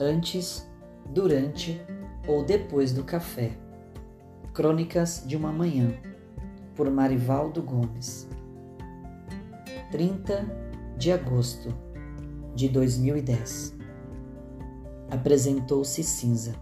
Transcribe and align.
Antes, 0.00 0.66
durante 1.06 1.80
ou 2.26 2.44
depois 2.44 2.92
do 2.92 3.04
café. 3.04 3.52
Crônicas 4.52 5.22
de 5.26 5.36
uma 5.36 5.52
Manhã, 5.52 5.94
por 6.74 6.90
Marivaldo 6.90 7.62
Gomes. 7.62 8.28
30 9.90 10.44
de 10.96 11.12
agosto 11.12 11.74
de 12.54 12.68
2010. 12.68 13.74
Apresentou-se 15.10 16.02
cinza. 16.02 16.54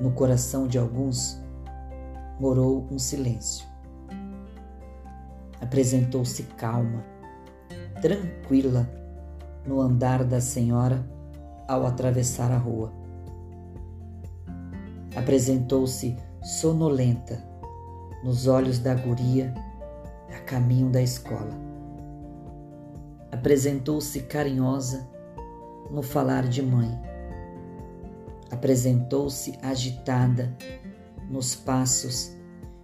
No 0.00 0.12
coração 0.12 0.66
de 0.66 0.78
alguns 0.78 1.40
morou 2.38 2.86
um 2.90 2.98
silêncio. 2.98 3.73
Apresentou-se 5.64 6.42
calma, 6.58 7.02
tranquila 8.02 8.86
no 9.66 9.80
andar 9.80 10.22
da 10.22 10.38
senhora 10.38 11.02
ao 11.66 11.86
atravessar 11.86 12.52
a 12.52 12.58
rua. 12.58 12.92
Apresentou-se 15.16 16.14
sonolenta 16.42 17.42
nos 18.22 18.46
olhos 18.46 18.78
da 18.78 18.94
guria 18.94 19.54
a 20.36 20.38
caminho 20.40 20.90
da 20.90 21.00
escola. 21.00 21.58
Apresentou-se 23.32 24.20
carinhosa 24.20 25.08
no 25.90 26.02
falar 26.02 26.46
de 26.46 26.60
mãe. 26.60 26.90
Apresentou-se 28.50 29.58
agitada 29.62 30.54
nos 31.30 31.56
passos 31.56 32.36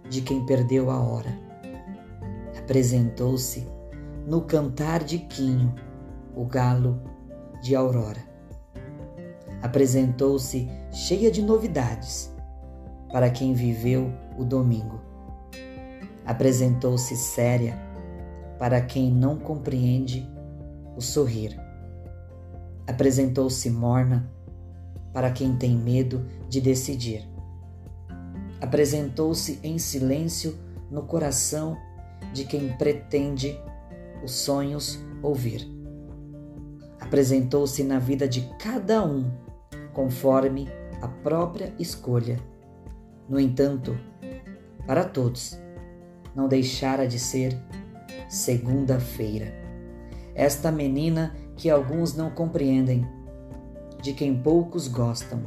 de 0.09 0.21
quem 0.21 0.43
perdeu 0.47 0.89
a 0.89 0.99
hora. 0.99 1.50
Apresentou-se 2.63 3.67
no 4.25 4.41
cantar 4.41 5.03
de 5.03 5.19
Quinho, 5.19 5.73
o 6.35 6.45
galo 6.45 7.01
de 7.61 7.75
Aurora 7.75 8.31
apresentou-se 9.61 10.67
cheia 10.91 11.31
de 11.31 11.41
novidades 11.41 12.33
para 13.11 13.29
quem 13.29 13.53
viveu 13.53 14.11
o 14.37 14.43
domingo. 14.43 14.99
Apresentou-se 16.25 17.15
séria 17.15 17.77
para 18.57 18.81
quem 18.81 19.11
não 19.11 19.37
compreende 19.37 20.27
o 20.95 21.01
sorrir. 21.01 21.59
Apresentou-se 22.87 23.69
morna 23.69 24.29
para 25.13 25.31
quem 25.31 25.55
tem 25.55 25.75
medo 25.75 26.25
de 26.49 26.59
decidir. 26.59 27.27
Apresentou-se 28.59 29.59
em 29.63 29.77
silêncio 29.77 30.57
no 30.89 31.03
coração 31.03 31.77
de 32.33 32.45
quem 32.45 32.69
pretende 32.77 33.59
os 34.23 34.31
sonhos 34.31 34.99
ouvir. 35.21 35.67
Apresentou-se 36.99 37.83
na 37.83 37.99
vida 37.99 38.27
de 38.27 38.41
cada 38.59 39.05
um 39.05 39.31
conforme 39.93 40.69
a 41.01 41.07
própria 41.07 41.73
escolha. 41.79 42.39
No 43.27 43.39
entanto, 43.39 43.97
para 44.85 45.03
todos, 45.03 45.59
não 46.35 46.47
deixara 46.47 47.07
de 47.07 47.19
ser 47.19 47.57
segunda-feira. 48.29 49.53
Esta 50.33 50.71
menina 50.71 51.35
que 51.57 51.69
alguns 51.69 52.15
não 52.15 52.31
compreendem, 52.31 53.05
de 54.01 54.13
quem 54.13 54.41
poucos 54.41 54.87
gostam, 54.87 55.43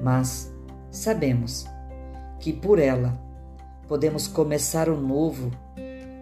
mas 0.00 0.52
sabemos 0.90 1.66
que 2.38 2.52
por 2.52 2.78
ela 2.78 3.18
podemos 3.86 4.26
começar 4.26 4.88
o 4.88 5.00
novo, 5.00 5.50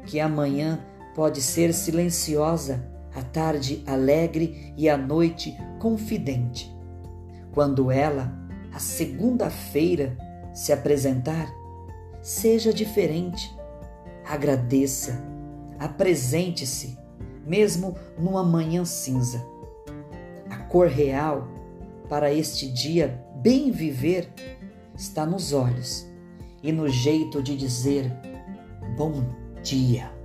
que 0.09 0.19
amanhã 0.19 0.81
pode 1.15 1.43
ser 1.43 1.75
silenciosa, 1.75 2.83
a 3.15 3.21
tarde 3.21 3.83
alegre 3.87 4.73
e 4.75 4.89
a 4.89 4.97
noite 4.97 5.55
confidente. 5.79 6.75
Quando 7.53 7.91
ela, 7.91 8.33
a 8.73 8.79
segunda-feira, 8.79 10.17
se 10.55 10.73
apresentar, 10.73 11.53
seja 12.23 12.73
diferente. 12.73 13.55
Agradeça, 14.27 15.23
apresente-se, 15.79 16.99
mesmo 17.47 17.95
numa 18.19 18.43
manhã 18.43 18.87
cinza. 18.87 19.45
A 20.49 20.57
cor 20.57 20.89
real 20.89 21.49
para 22.09 22.33
este 22.33 22.67
dia 22.73 23.23
bem 23.43 23.71
viver 23.71 24.33
está 24.97 25.27
nos 25.27 25.53
olhos 25.53 26.07
e 26.63 26.73
no 26.73 26.89
jeito 26.89 27.43
de 27.43 27.55
dizer 27.55 28.11
bom 28.97 29.48
dia. 29.69 30.18